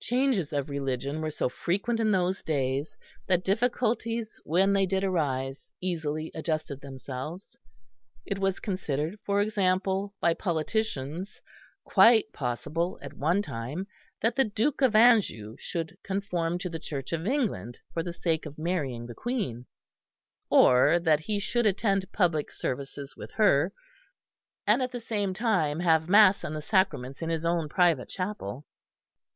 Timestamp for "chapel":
28.08-28.66